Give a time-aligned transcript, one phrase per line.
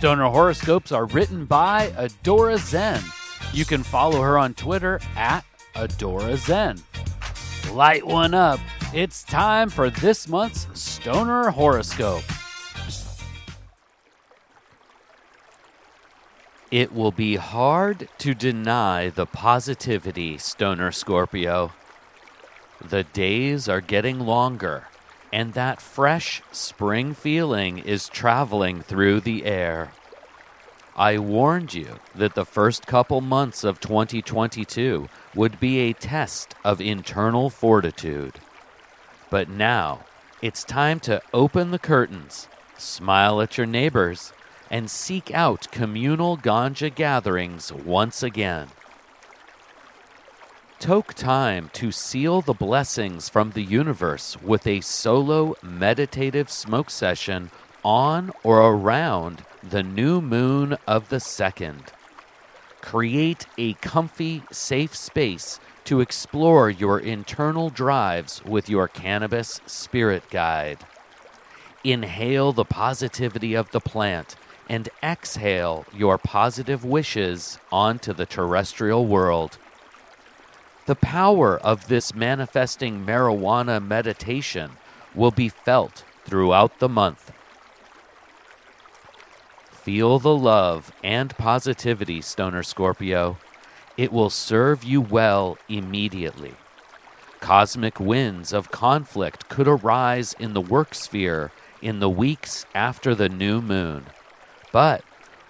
[0.00, 3.02] Stoner horoscopes are written by Adora Zen.
[3.52, 5.44] You can follow her on Twitter at
[5.74, 6.78] Adora Zen.
[7.74, 8.60] Light one up.
[8.94, 12.22] It's time for this month's Stoner horoscope.
[16.70, 21.72] It will be hard to deny the positivity, Stoner Scorpio.
[22.82, 24.86] The days are getting longer,
[25.32, 29.92] and that fresh spring feeling is traveling through the air.
[30.96, 36.80] I warned you that the first couple months of 2022 would be a test of
[36.80, 38.40] internal fortitude.
[39.30, 40.04] But now,
[40.42, 44.32] it's time to open the curtains, smile at your neighbors,
[44.70, 48.68] and seek out communal ganja gatherings once again.
[50.80, 57.50] Toke time to seal the blessings from the universe with a solo meditative smoke session
[57.84, 61.92] on or around the new moon of the second.
[62.80, 70.78] Create a comfy, safe space to explore your internal drives with your cannabis spirit guide.
[71.84, 74.34] Inhale the positivity of the plant
[74.66, 79.58] and exhale your positive wishes onto the terrestrial world.
[80.86, 84.72] The power of this manifesting marijuana meditation
[85.14, 87.32] will be felt throughout the month.
[89.70, 93.38] Feel the love and positivity, Stoner Scorpio.
[93.96, 96.54] It will serve you well immediately.
[97.40, 103.28] Cosmic winds of conflict could arise in the work sphere in the weeks after the
[103.28, 104.06] new moon.
[104.72, 105.02] But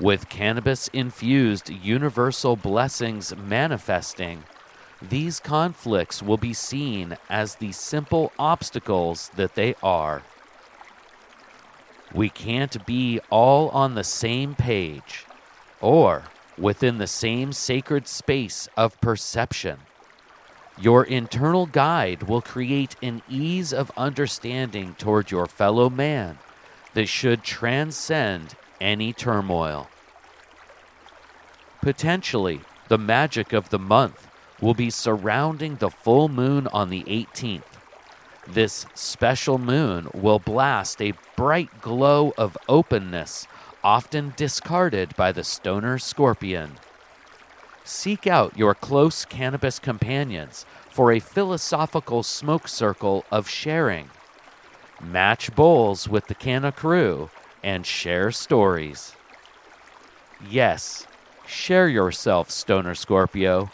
[0.00, 4.44] with cannabis infused universal blessings manifesting,
[5.10, 10.22] these conflicts will be seen as the simple obstacles that they are.
[12.12, 15.26] We can't be all on the same page
[15.80, 16.24] or
[16.56, 19.80] within the same sacred space of perception.
[20.78, 26.38] Your internal guide will create an ease of understanding toward your fellow man
[26.94, 29.88] that should transcend any turmoil.
[31.80, 34.28] Potentially, the magic of the month
[34.60, 37.62] will be surrounding the full moon on the 18th.
[38.46, 43.46] This special moon will blast a bright glow of openness,
[43.82, 46.72] often discarded by the stoner scorpion.
[47.84, 54.10] Seek out your close cannabis companions for a philosophical smoke circle of sharing.
[55.02, 57.30] Match bowls with the Canna crew
[57.62, 59.14] and share stories.
[60.48, 61.06] Yes,
[61.46, 63.70] share yourself, Stoner Scorpio.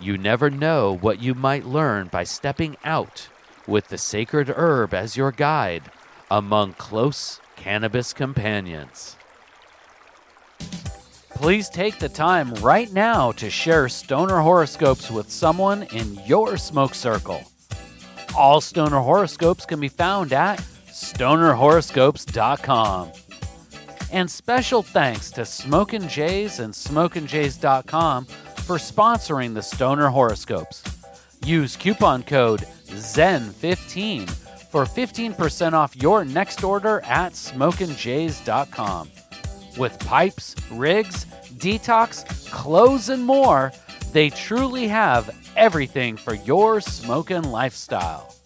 [0.00, 3.28] You never know what you might learn by stepping out
[3.66, 5.90] with the sacred herb as your guide
[6.30, 9.16] among close cannabis companions.
[11.30, 16.94] Please take the time right now to share stoner horoscopes with someone in your smoke
[16.94, 17.42] circle.
[18.36, 23.12] All stoner horoscopes can be found at stonerhoroscopes.com.
[24.10, 28.26] And special thanks to Smokin' Jays and SmokinJays.com
[28.68, 30.84] for sponsoring the Stoner Horoscopes.
[31.42, 34.28] Use coupon code ZEN15
[34.68, 39.10] for 15% off your next order at SmokinJays.com.
[39.78, 41.24] With pipes, rigs,
[41.56, 43.72] detox, clothes, and more,
[44.12, 48.36] they truly have everything for your smoking lifestyle.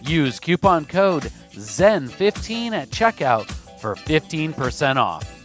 [0.00, 5.39] Use coupon code ZEN15 at checkout for 15% off.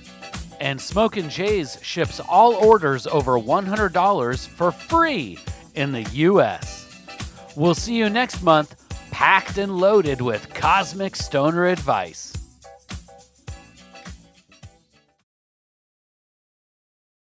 [0.60, 5.38] And Smokin' Jays ships all orders over $100 for free
[5.76, 6.86] in the U.S.
[7.56, 8.76] We'll see you next month,
[9.12, 12.35] packed and loaded with cosmic stoner advice.